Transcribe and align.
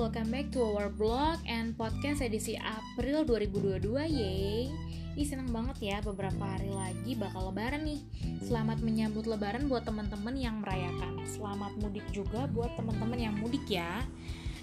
welcome 0.00 0.32
back 0.32 0.48
to 0.48 0.64
our 0.64 0.88
blog 0.88 1.36
and 1.44 1.76
podcast 1.76 2.24
edisi 2.24 2.56
April 2.56 3.20
2022 3.28 3.84
Yeay 4.08 4.72
Ih 5.12 5.28
seneng 5.28 5.52
banget 5.52 5.76
ya 5.76 5.96
beberapa 6.00 6.40
hari 6.40 6.72
lagi 6.72 7.12
bakal 7.20 7.52
lebaran 7.52 7.84
nih. 7.84 8.00
Selamat 8.40 8.80
menyambut 8.80 9.28
lebaran 9.28 9.68
buat 9.68 9.84
teman-teman 9.84 10.32
yang 10.40 10.64
merayakan. 10.64 11.20
Selamat 11.28 11.76
mudik 11.84 12.08
juga 12.16 12.48
buat 12.48 12.72
teman-teman 12.80 13.28
yang 13.28 13.36
mudik 13.36 13.68
ya. 13.68 14.00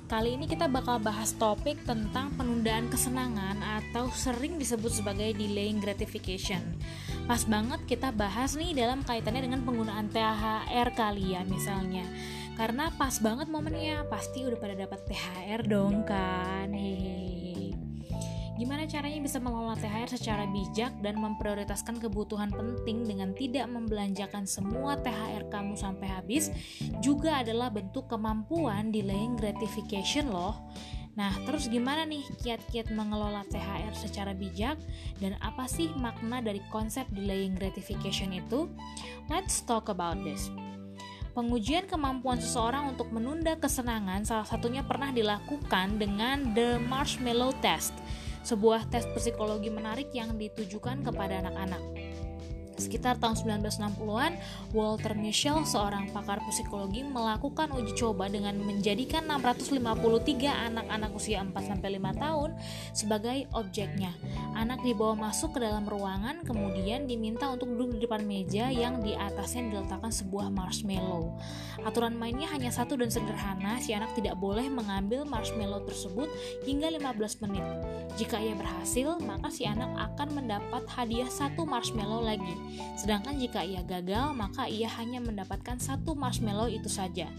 Kali 0.10 0.40
ini 0.40 0.50
kita 0.50 0.66
bakal 0.66 0.98
bahas 0.98 1.38
topik 1.38 1.86
tentang 1.86 2.34
penundaan 2.34 2.90
kesenangan 2.90 3.62
atau 3.62 4.10
sering 4.18 4.58
disebut 4.58 4.90
sebagai 4.90 5.38
delaying 5.38 5.78
gratification. 5.78 6.66
Pas 7.30 7.46
banget 7.46 7.84
kita 7.86 8.10
bahas 8.10 8.58
nih 8.58 8.74
dalam 8.74 9.06
kaitannya 9.06 9.46
dengan 9.46 9.62
penggunaan 9.62 10.10
THR 10.10 10.98
kalian 10.98 11.46
misalnya 11.46 12.08
karena 12.58 12.90
pas 12.98 13.22
banget 13.22 13.48
momennya 13.48 14.10
pasti 14.10 14.42
udah 14.42 14.58
pada 14.58 14.74
dapat 14.74 15.00
THR 15.06 15.62
dong 15.70 16.02
kan 16.04 16.74
hehehe 16.74 17.38
Gimana 18.58 18.90
caranya 18.90 19.22
bisa 19.22 19.38
mengelola 19.38 19.78
THR 19.78 20.18
secara 20.18 20.50
bijak 20.50 20.90
dan 21.06 21.22
memprioritaskan 21.22 22.02
kebutuhan 22.02 22.50
penting 22.50 23.06
dengan 23.06 23.30
tidak 23.38 23.70
membelanjakan 23.70 24.50
semua 24.50 24.98
THR 24.98 25.46
kamu 25.54 25.78
sampai 25.78 26.10
habis 26.10 26.50
juga 26.98 27.46
adalah 27.46 27.70
bentuk 27.70 28.10
kemampuan 28.10 28.90
delaying 28.90 29.38
gratification 29.38 30.34
loh. 30.34 30.58
Nah, 31.14 31.34
terus 31.46 31.70
gimana 31.70 32.06
nih 32.10 32.26
kiat-kiat 32.42 32.90
mengelola 32.98 33.46
THR 33.46 33.94
secara 33.94 34.34
bijak 34.34 34.82
dan 35.22 35.38
apa 35.46 35.70
sih 35.70 35.94
makna 35.94 36.42
dari 36.42 36.62
konsep 36.74 37.06
delaying 37.14 37.54
gratification 37.54 38.34
itu? 38.34 38.66
Let's 39.30 39.62
talk 39.62 39.86
about 39.94 40.18
this. 40.26 40.50
Pengujian 41.38 41.86
kemampuan 41.86 42.42
seseorang 42.42 42.98
untuk 42.98 43.14
menunda 43.14 43.54
kesenangan 43.54 44.26
salah 44.26 44.50
satunya 44.50 44.82
pernah 44.82 45.14
dilakukan 45.14 46.02
dengan 46.02 46.58
The 46.58 46.82
Marshmallow 46.82 47.54
Test, 47.62 47.94
sebuah 48.42 48.90
tes 48.90 49.06
psikologi 49.14 49.70
menarik 49.70 50.10
yang 50.18 50.34
ditujukan 50.34 51.06
kepada 51.06 51.46
anak-anak. 51.46 51.97
Sekitar 52.78 53.18
tahun 53.18 53.34
1960-an, 53.66 54.38
Walter 54.78 55.18
Mischel, 55.18 55.66
seorang 55.66 56.14
pakar 56.14 56.38
psikologi, 56.46 57.02
melakukan 57.02 57.74
uji 57.74 57.98
coba 57.98 58.30
dengan 58.30 58.54
menjadikan 58.62 59.26
653 59.26 59.82
anak-anak 60.46 61.12
usia 61.18 61.42
4-5 61.42 61.82
tahun 62.22 62.50
sebagai 62.94 63.50
objeknya. 63.58 64.14
Anak 64.54 64.86
dibawa 64.86 65.18
masuk 65.30 65.58
ke 65.58 65.60
dalam 65.66 65.90
ruangan, 65.90 66.46
kemudian 66.46 67.10
diminta 67.10 67.50
untuk 67.50 67.74
duduk 67.74 67.98
di 67.98 68.00
depan 68.06 68.22
meja 68.22 68.70
yang 68.70 69.02
di 69.02 69.18
atasnya 69.18 69.74
diletakkan 69.74 70.14
sebuah 70.14 70.54
marshmallow. 70.54 71.34
Aturan 71.82 72.14
mainnya 72.14 72.46
hanya 72.54 72.70
satu 72.70 72.94
dan 72.94 73.10
sederhana, 73.10 73.82
si 73.82 73.98
anak 73.98 74.14
tidak 74.14 74.38
boleh 74.38 74.70
mengambil 74.70 75.26
marshmallow 75.26 75.82
tersebut 75.90 76.30
hingga 76.62 76.94
15 76.94 77.42
menit. 77.46 77.66
Jika 78.22 78.38
ia 78.38 78.54
berhasil, 78.54 79.18
maka 79.26 79.50
si 79.50 79.66
anak 79.66 79.90
akan 79.98 80.42
mendapat 80.42 80.86
hadiah 80.94 81.30
satu 81.30 81.66
marshmallow 81.66 82.22
lagi. 82.22 82.67
Sedangkan 83.00 83.38
jika 83.38 83.64
ia 83.64 83.84
gagal, 83.84 84.34
maka 84.36 84.66
ia 84.66 84.90
hanya 85.00 85.24
mendapatkan 85.24 85.78
satu 85.78 86.14
marshmallow 86.18 86.68
itu 86.68 86.88
saja. 86.88 87.30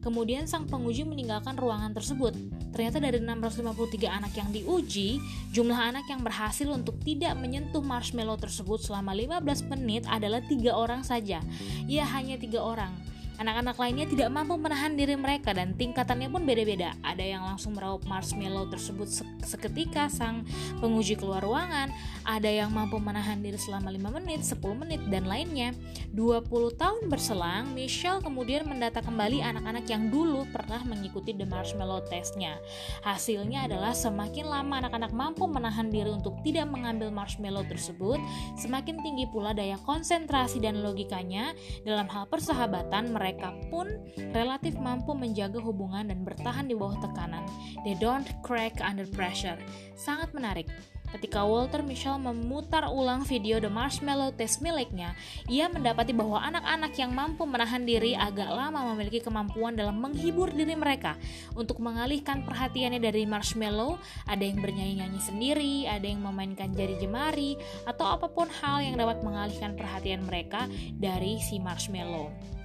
Kemudian 0.00 0.48
sang 0.48 0.64
penguji 0.64 1.04
meninggalkan 1.04 1.60
ruangan 1.60 1.92
tersebut. 1.92 2.32
Ternyata 2.72 3.04
dari 3.04 3.20
653 3.20 4.08
anak 4.08 4.32
yang 4.32 4.48
diuji, 4.48 5.20
jumlah 5.52 5.76
anak 5.76 6.08
yang 6.08 6.24
berhasil 6.24 6.64
untuk 6.72 6.96
tidak 7.04 7.36
menyentuh 7.36 7.84
marshmallow 7.84 8.40
tersebut 8.40 8.80
selama 8.80 9.12
15 9.12 9.68
menit 9.76 10.08
adalah 10.08 10.40
tiga 10.48 10.72
orang 10.72 11.04
saja. 11.04 11.44
Ia 11.84 12.04
hanya 12.16 12.40
tiga 12.40 12.64
orang. 12.64 13.09
Anak-anak 13.40 13.80
lainnya 13.80 14.04
tidak 14.04 14.28
mampu 14.28 14.60
menahan 14.60 15.00
diri 15.00 15.16
mereka 15.16 15.56
dan 15.56 15.72
tingkatannya 15.72 16.28
pun 16.28 16.44
beda-beda. 16.44 16.92
Ada 17.00 17.24
yang 17.24 17.40
langsung 17.40 17.72
meraup 17.72 18.04
marshmallow 18.04 18.68
tersebut 18.68 19.08
seketika 19.40 20.12
sang 20.12 20.44
penguji 20.76 21.16
keluar 21.16 21.40
ruangan, 21.40 21.88
ada 22.28 22.52
yang 22.52 22.68
mampu 22.68 23.00
menahan 23.00 23.40
diri 23.40 23.56
selama 23.56 23.88
5 23.96 24.12
menit, 24.20 24.44
10 24.44 24.60
menit, 24.76 25.00
dan 25.08 25.24
lainnya. 25.24 25.72
20 26.12 26.52
tahun 26.76 27.08
berselang, 27.08 27.72
Michelle 27.72 28.20
kemudian 28.20 28.68
mendata 28.68 29.00
kembali 29.00 29.40
anak-anak 29.40 29.88
yang 29.88 30.12
dulu 30.12 30.44
pernah 30.52 30.84
mengikuti 30.84 31.32
The 31.32 31.48
Marshmallow 31.48 32.04
Testnya. 32.12 32.60
Hasilnya 33.08 33.72
adalah 33.72 33.96
semakin 33.96 34.52
lama 34.52 34.84
anak-anak 34.84 35.16
mampu 35.16 35.48
menahan 35.48 35.88
diri 35.88 36.12
untuk 36.12 36.36
tidak 36.44 36.68
mengambil 36.68 37.08
marshmallow 37.08 37.64
tersebut, 37.64 38.20
semakin 38.60 39.00
tinggi 39.00 39.24
pula 39.32 39.56
daya 39.56 39.80
konsentrasi 39.88 40.60
dan 40.60 40.84
logikanya 40.84 41.56
dalam 41.88 42.04
hal 42.12 42.28
persahabatan 42.28 43.08
mereka 43.16 43.29
mereka 43.30 43.54
pun 43.70 43.86
relatif 44.34 44.74
mampu 44.82 45.14
menjaga 45.14 45.62
hubungan 45.62 46.10
dan 46.10 46.26
bertahan 46.26 46.66
di 46.66 46.74
bawah 46.74 46.98
tekanan. 46.98 47.46
They 47.86 47.94
don't 47.94 48.26
crack 48.42 48.82
under 48.82 49.06
pressure. 49.06 49.54
Sangat 49.94 50.34
menarik. 50.34 50.66
Ketika 51.10 51.42
Walter 51.42 51.82
Michel 51.82 52.22
memutar 52.22 52.86
ulang 52.86 53.26
video 53.26 53.58
The 53.58 53.70
Marshmallow 53.70 54.30
Test 54.34 54.62
miliknya, 54.62 55.14
ia 55.50 55.66
mendapati 55.66 56.14
bahwa 56.14 56.38
anak-anak 56.38 56.94
yang 56.94 57.10
mampu 57.10 57.46
menahan 57.46 57.82
diri 57.82 58.14
agak 58.14 58.46
lama 58.46 58.94
memiliki 58.94 59.18
kemampuan 59.18 59.74
dalam 59.74 59.98
menghibur 59.98 60.50
diri 60.54 60.74
mereka. 60.78 61.18
Untuk 61.58 61.82
mengalihkan 61.82 62.46
perhatiannya 62.46 63.02
dari 63.02 63.26
marshmallow, 63.26 63.98
ada 64.26 64.42
yang 64.42 64.62
bernyanyi-nyanyi 64.62 65.20
sendiri, 65.22 65.74
ada 65.90 66.06
yang 66.06 66.22
memainkan 66.22 66.70
jari 66.78 66.94
jemari, 67.02 67.58
atau 67.90 68.06
apa 68.06 68.30
pun 68.30 68.46
hal 68.62 68.78
yang 68.78 68.94
dapat 68.94 69.18
mengalihkan 69.26 69.74
perhatian 69.74 70.22
mereka 70.22 70.70
dari 70.94 71.42
si 71.42 71.58
marshmallow. 71.58 72.59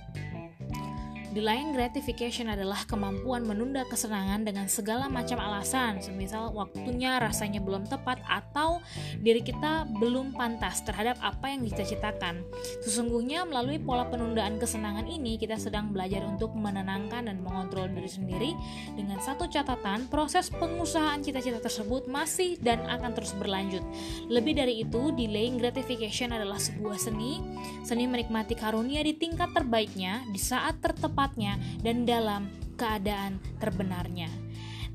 Delaying 1.35 1.75
gratification 1.75 2.47
adalah 2.47 2.87
kemampuan 2.87 3.43
menunda 3.43 3.83
kesenangan 3.91 4.47
dengan 4.47 4.71
segala 4.71 5.11
macam 5.11 5.35
alasan, 5.35 5.99
semisal 5.99 6.55
waktunya 6.55 7.19
rasanya 7.19 7.59
belum 7.59 7.91
tepat 7.91 8.23
atau 8.23 8.79
diri 9.19 9.43
kita 9.43 9.83
belum 9.99 10.31
pantas 10.31 10.79
terhadap 10.87 11.19
apa 11.19 11.51
yang 11.51 11.67
dicita-citakan. 11.67 12.39
Sesungguhnya 12.87 13.43
melalui 13.43 13.83
pola 13.83 14.07
penundaan 14.07 14.55
kesenangan 14.63 15.11
ini 15.11 15.35
kita 15.35 15.59
sedang 15.59 15.91
belajar 15.91 16.23
untuk 16.23 16.55
menenangkan 16.55 17.27
dan 17.27 17.43
mengontrol 17.43 17.91
diri 17.91 18.07
sendiri 18.07 18.51
dengan 18.95 19.19
satu 19.19 19.51
catatan, 19.51 20.07
proses 20.07 20.47
pengusahaan 20.55 21.19
cita-cita 21.19 21.59
tersebut 21.59 22.07
masih 22.07 22.55
dan 22.63 22.79
akan 22.87 23.11
terus 23.11 23.35
berlanjut. 23.35 23.83
Lebih 24.31 24.55
dari 24.55 24.87
itu, 24.87 25.11
delaying 25.11 25.59
gratification 25.59 26.31
adalah 26.31 26.63
sebuah 26.63 26.95
seni, 26.95 27.43
seni 27.83 28.07
menikmati 28.07 28.55
karunia 28.55 29.03
di 29.03 29.11
tingkat 29.19 29.51
terbaiknya 29.51 30.23
di 30.31 30.39
saat 30.39 30.79
tertepat 30.79 31.24
tepatnya 31.25 31.57
dan 31.81 32.05
dalam 32.05 32.45
keadaan 32.77 33.41
terbenarnya. 33.57 34.29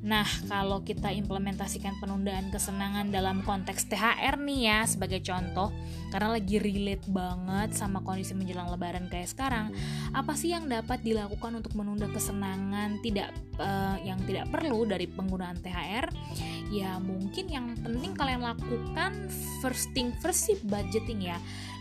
Nah, 0.01 0.25
kalau 0.49 0.81
kita 0.81 1.13
implementasikan 1.13 2.01
penundaan 2.01 2.49
kesenangan 2.49 3.13
dalam 3.13 3.45
konteks 3.45 3.85
THR 3.85 4.41
nih 4.41 4.61
ya 4.73 4.79
sebagai 4.89 5.21
contoh, 5.21 5.69
karena 6.09 6.41
lagi 6.41 6.57
relate 6.57 7.05
banget 7.13 7.77
sama 7.77 8.01
kondisi 8.01 8.33
menjelang 8.33 8.73
lebaran 8.73 9.13
kayak 9.13 9.29
sekarang, 9.29 9.77
apa 10.17 10.33
sih 10.33 10.57
yang 10.57 10.73
dapat 10.73 11.05
dilakukan 11.05 11.61
untuk 11.61 11.77
menunda 11.77 12.09
kesenangan 12.09 12.97
tidak 13.05 13.29
uh, 13.61 14.01
yang 14.01 14.17
tidak 14.25 14.49
perlu 14.49 14.89
dari 14.89 15.05
penggunaan 15.05 15.61
THR? 15.61 16.09
Ya, 16.73 16.97
mungkin 16.97 17.53
yang 17.53 17.77
penting 17.85 18.17
kalian 18.17 18.41
lakukan 18.41 19.29
first 19.61 19.93
thing 19.93 20.17
first 20.25 20.49
sih 20.49 20.57
budgeting 20.65 21.29
ya 21.29 21.37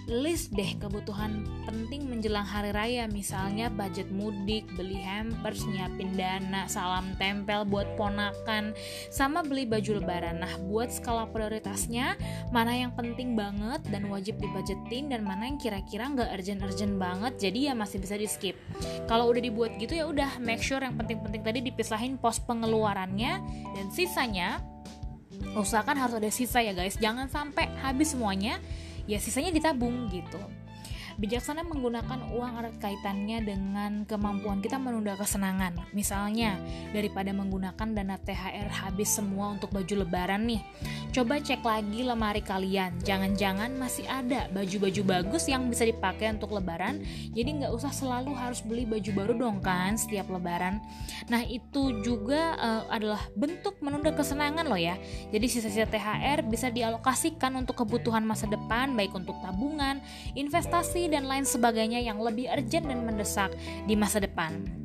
list 0.09 0.49
deh 0.57 0.73
kebutuhan 0.81 1.45
penting 1.69 2.09
menjelang 2.09 2.43
hari 2.43 2.73
raya 2.73 3.05
misalnya 3.05 3.69
budget 3.69 4.09
mudik, 4.09 4.65
beli 4.73 4.97
hampers, 4.97 5.61
nyiapin 5.69 6.17
dana, 6.17 6.65
salam 6.65 7.13
tempel 7.21 7.61
buat 7.69 7.85
ponakan, 8.09 8.73
sama 9.13 9.45
beli 9.45 9.69
baju 9.69 10.01
lebaran. 10.01 10.41
Nah, 10.41 10.53
buat 10.65 10.89
skala 10.89 11.29
prioritasnya, 11.29 12.17
mana 12.49 12.73
yang 12.73 12.91
penting 12.97 13.37
banget 13.37 13.85
dan 13.93 14.09
wajib 14.09 14.41
dibudgetin 14.41 15.13
dan 15.13 15.21
mana 15.21 15.47
yang 15.47 15.61
kira-kira 15.61 16.09
nggak 16.09 16.29
urgent-urgent 16.35 16.97
banget, 16.97 17.33
jadi 17.37 17.71
ya 17.71 17.73
masih 17.77 18.01
bisa 18.01 18.17
di 18.17 18.27
skip. 18.27 18.57
Kalau 19.05 19.29
udah 19.29 19.41
dibuat 19.41 19.77
gitu 19.77 19.95
ya 19.95 20.09
udah 20.09 20.41
make 20.41 20.59
sure 20.59 20.81
yang 20.81 20.97
penting-penting 20.97 21.41
tadi 21.45 21.59
dipisahin 21.63 22.17
pos 22.19 22.41
pengeluarannya 22.43 23.33
dan 23.77 23.85
sisanya 23.93 24.59
usahakan 25.55 25.95
harus 25.95 26.15
ada 26.19 26.31
sisa 26.31 26.59
ya 26.59 26.75
guys 26.75 26.99
jangan 26.99 27.31
sampai 27.31 27.71
habis 27.79 28.11
semuanya 28.11 28.59
ya 29.07 29.17
sisanya 29.17 29.49
ditabung 29.55 30.11
gitu 30.11 30.37
bijaksana 31.19 31.67
menggunakan 31.67 32.31
uang 32.31 32.53
erat 32.63 32.75
kaitannya 32.79 33.43
dengan 33.43 33.91
kemampuan 34.07 34.63
kita 34.63 34.79
menunda 34.79 35.19
kesenangan. 35.19 35.75
Misalnya, 35.91 36.55
daripada 36.95 37.35
menggunakan 37.35 37.91
dana 37.91 38.15
THR 38.15 38.71
habis 38.71 39.11
semua 39.11 39.51
untuk 39.51 39.75
baju 39.75 40.07
lebaran 40.07 40.47
nih, 40.47 40.63
coba 41.11 41.43
cek 41.43 41.59
lagi 41.59 42.07
lemari 42.07 42.39
kalian. 42.39 43.03
Jangan-jangan 43.03 43.75
masih 43.75 44.07
ada 44.07 44.47
baju-baju 44.55 45.01
bagus 45.03 45.51
yang 45.51 45.67
bisa 45.67 45.83
dipakai 45.83 46.31
untuk 46.31 46.55
lebaran, 46.55 47.03
jadi 47.35 47.51
nggak 47.51 47.73
usah 47.75 47.91
selalu 47.91 48.31
harus 48.31 48.63
beli 48.63 48.87
baju 48.87 49.11
baru 49.11 49.33
dong 49.35 49.57
kan 49.59 49.99
setiap 49.99 50.31
lebaran. 50.31 50.79
Nah, 51.27 51.43
itu 51.43 51.99
juga 51.99 52.55
uh, 52.55 52.83
adalah 52.87 53.19
bentuk 53.35 53.75
menunda 53.83 54.15
kesenangan 54.15 54.63
loh 54.63 54.79
ya. 54.79 54.95
Jadi 55.35 55.45
sisa-sisa 55.51 55.83
THR 55.83 56.47
bisa 56.47 56.71
dialokasikan 56.71 57.51
untuk 57.59 57.83
kebutuhan 57.83 58.23
masa 58.23 58.47
depan, 58.47 58.95
baik 58.95 59.11
untuk 59.11 59.35
tabungan, 59.43 59.99
investasi, 60.39 61.08
dan 61.09 61.25
lain 61.25 61.45
sebagainya 61.45 61.99
yang 61.99 62.21
lebih 62.21 62.49
urgent 62.49 62.85
dan 62.87 63.03
mendesak 63.05 63.51
di 63.85 63.97
masa 63.97 64.21
depan. 64.21 64.79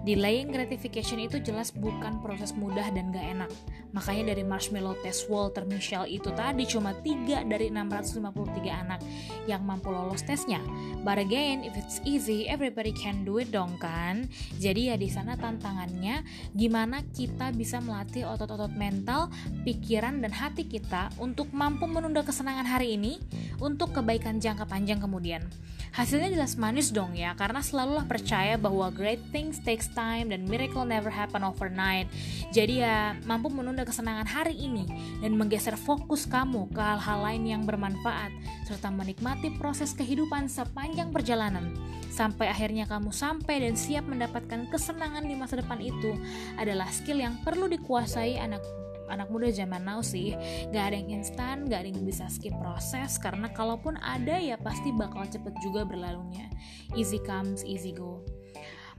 Delaying 0.00 0.48
gratification 0.48 1.20
itu 1.20 1.36
jelas 1.44 1.76
bukan 1.76 2.24
proses 2.24 2.56
mudah 2.56 2.88
dan 2.96 3.12
gak 3.12 3.26
enak. 3.36 3.50
Makanya 3.92 4.32
dari 4.32 4.46
marshmallow 4.46 4.96
test 5.04 5.28
Walter 5.28 5.66
Michelle 5.68 6.08
itu 6.08 6.32
tadi 6.32 6.64
cuma 6.64 6.96
3 6.96 7.44
dari 7.44 7.68
653 7.68 8.70
anak 8.70 9.00
yang 9.44 9.60
mampu 9.66 9.92
lolos 9.92 10.24
tesnya. 10.24 10.62
But 11.04 11.20
again, 11.20 11.66
if 11.66 11.76
it's 11.76 12.00
easy, 12.06 12.48
everybody 12.48 12.94
can 12.96 13.28
do 13.28 13.42
it 13.42 13.52
dong 13.52 13.76
kan? 13.76 14.30
Jadi 14.56 14.88
ya 14.88 14.96
di 14.96 15.10
sana 15.10 15.36
tantangannya 15.36 16.24
gimana 16.56 17.04
kita 17.12 17.52
bisa 17.52 17.82
melatih 17.82 18.24
otot-otot 18.24 18.72
mental, 18.72 19.28
pikiran 19.68 20.22
dan 20.22 20.32
hati 20.32 20.64
kita 20.64 21.12
untuk 21.20 21.52
mampu 21.52 21.84
menunda 21.84 22.24
kesenangan 22.24 22.64
hari 22.64 22.96
ini 22.96 23.20
untuk 23.60 23.92
kebaikan 23.94 24.40
jangka 24.40 24.66
panjang 24.66 24.98
kemudian. 24.98 25.44
Hasilnya 25.90 26.30
jelas 26.30 26.54
manis 26.54 26.94
dong 26.94 27.18
ya, 27.18 27.34
karena 27.34 27.60
selalulah 27.60 28.06
percaya 28.06 28.54
bahwa 28.54 28.88
great 28.94 29.20
things 29.34 29.58
takes 29.60 29.90
time 29.90 30.30
dan 30.30 30.46
miracle 30.46 30.86
never 30.86 31.10
happen 31.10 31.42
overnight. 31.42 32.06
Jadi 32.54 32.82
ya 32.82 33.18
mampu 33.26 33.50
menunda 33.50 33.82
kesenangan 33.82 34.26
hari 34.26 34.54
ini 34.54 34.86
dan 35.18 35.34
menggeser 35.34 35.74
fokus 35.74 36.30
kamu 36.30 36.70
ke 36.70 36.78
hal-hal 36.78 37.20
lain 37.26 37.42
yang 37.44 37.62
bermanfaat 37.66 38.30
serta 38.70 38.88
menikmati 38.88 39.50
proses 39.58 39.90
kehidupan 39.98 40.46
sepanjang 40.46 41.10
perjalanan 41.10 41.74
sampai 42.10 42.50
akhirnya 42.50 42.86
kamu 42.86 43.14
sampai 43.14 43.62
dan 43.66 43.74
siap 43.78 44.06
mendapatkan 44.06 44.66
kesenangan 44.70 45.26
di 45.26 45.34
masa 45.38 45.58
depan 45.58 45.78
itu 45.78 46.18
adalah 46.58 46.90
skill 46.90 47.22
yang 47.22 47.38
perlu 47.42 47.70
dikuasai 47.70 48.38
anak 48.38 48.62
anak 49.10 49.28
muda 49.28 49.50
zaman 49.50 49.82
now 49.82 50.00
sih 50.00 50.38
gak 50.70 50.94
ada 50.94 50.96
yang 50.96 51.20
instan 51.20 51.66
gak 51.66 51.84
ada 51.84 51.88
yang 51.90 52.02
bisa 52.06 52.30
skip 52.30 52.54
proses 52.56 53.18
karena 53.18 53.50
kalaupun 53.50 53.98
ada 54.00 54.38
ya 54.38 54.56
pasti 54.56 54.94
bakal 54.94 55.26
cepet 55.26 55.52
juga 55.60 55.84
berlalunya 55.84 56.46
easy 56.94 57.18
comes 57.22 57.66
easy 57.66 57.90
go 57.90 58.22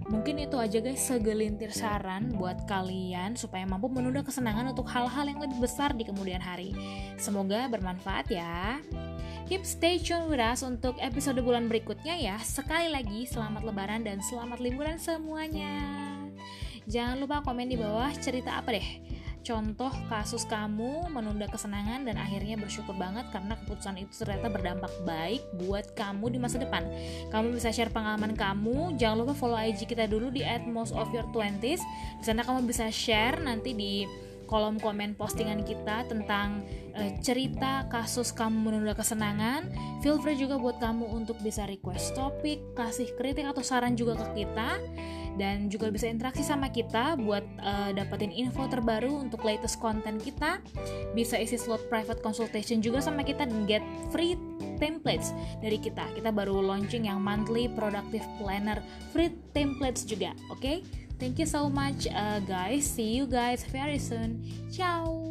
Mungkin 0.09 0.41
itu 0.41 0.57
aja 0.57 0.81
guys 0.81 0.97
segelintir 0.97 1.69
saran 1.69 2.33
buat 2.33 2.65
kalian 2.65 3.37
supaya 3.37 3.69
mampu 3.69 3.85
menunda 3.85 4.25
kesenangan 4.25 4.73
untuk 4.73 4.89
hal-hal 4.89 5.29
yang 5.29 5.37
lebih 5.37 5.61
besar 5.61 5.93
di 5.93 6.01
kemudian 6.01 6.41
hari. 6.41 6.73
Semoga 7.21 7.69
bermanfaat 7.69 8.33
ya. 8.33 8.81
Keep 9.45 9.61
stay 9.67 10.01
tune 10.01 10.25
with 10.31 10.41
us 10.41 10.65
untuk 10.65 10.97
episode 10.97 11.37
bulan 11.45 11.69
berikutnya 11.69 12.17
ya. 12.17 12.35
Sekali 12.41 12.89
lagi 12.89 13.29
selamat 13.29 13.61
lebaran 13.61 14.01
dan 14.01 14.23
selamat 14.25 14.57
liburan 14.63 14.97
semuanya. 14.97 15.69
Jangan 16.89 17.21
lupa 17.21 17.45
komen 17.45 17.69
di 17.69 17.77
bawah 17.77 18.09
cerita 18.17 18.57
apa 18.57 18.73
deh 18.73 18.89
contoh 19.41 19.89
kasus 20.07 20.45
kamu 20.45 21.09
menunda 21.09 21.49
kesenangan 21.49 22.05
dan 22.05 22.17
akhirnya 22.17 22.57
bersyukur 22.57 22.93
banget 22.93 23.25
karena 23.33 23.57
keputusan 23.65 23.97
itu 23.97 24.13
ternyata 24.21 24.47
berdampak 24.53 24.93
baik 25.01 25.41
buat 25.65 25.97
kamu 25.97 26.37
di 26.37 26.39
masa 26.39 26.61
depan. 26.61 26.85
Kamu 27.33 27.57
bisa 27.57 27.73
share 27.73 27.89
pengalaman 27.89 28.37
kamu, 28.37 28.95
jangan 29.01 29.25
lupa 29.25 29.33
follow 29.33 29.57
IG 29.57 29.89
kita 29.89 30.05
dulu 30.05 30.29
di 30.29 30.45
at 30.45 30.65
most 30.69 30.93
of 30.93 31.09
your 31.09 31.25
twenties. 31.33 31.81
Di 32.21 32.25
sana 32.29 32.45
kamu 32.45 32.69
bisa 32.69 32.87
share 32.93 33.41
nanti 33.41 33.73
di 33.73 34.05
kolom 34.51 34.83
komen 34.83 35.15
postingan 35.15 35.63
kita 35.63 36.11
tentang 36.11 36.67
uh, 36.91 37.11
cerita 37.23 37.87
kasus 37.87 38.35
kamu 38.35 38.67
menunda 38.67 38.91
kesenangan. 38.91 39.71
Feel 40.03 40.19
free 40.19 40.35
juga 40.35 40.59
buat 40.59 40.77
kamu 40.77 41.07
untuk 41.07 41.39
bisa 41.39 41.63
request 41.63 42.13
topik, 42.19 42.59
kasih 42.75 43.15
kritik 43.15 43.47
atau 43.47 43.63
saran 43.63 43.95
juga 43.95 44.19
ke 44.19 44.43
kita 44.43 44.75
dan 45.39 45.71
juga 45.71 45.91
bisa 45.91 46.07
interaksi 46.07 46.43
sama 46.43 46.67
kita 46.71 47.15
buat 47.19 47.43
uh, 47.61 47.91
dapetin 47.95 48.31
info 48.31 48.67
terbaru 48.67 49.27
untuk 49.27 49.43
latest 49.47 49.79
konten 49.79 50.19
kita. 50.19 50.59
Bisa 51.15 51.39
isi 51.39 51.55
slot 51.55 51.87
private 51.87 52.19
consultation 52.19 52.83
juga 52.83 52.99
sama 52.99 53.23
kita 53.23 53.47
dan 53.47 53.63
get 53.67 53.83
free 54.11 54.35
templates 54.81 55.31
dari 55.61 55.77
kita. 55.77 56.03
Kita 56.17 56.33
baru 56.33 56.59
launching 56.59 57.07
yang 57.07 57.21
monthly 57.21 57.69
productive 57.71 58.25
planner 58.41 58.81
free 59.15 59.31
templates 59.55 60.03
juga, 60.03 60.35
oke? 60.51 60.59
Okay? 60.59 60.77
Thank 61.21 61.37
you 61.37 61.45
so 61.45 61.69
much 61.69 62.09
uh, 62.09 62.41
guys. 62.49 62.89
See 62.89 63.13
you 63.13 63.29
guys 63.29 63.61
very 63.69 64.01
soon. 64.01 64.41
Ciao. 64.73 65.30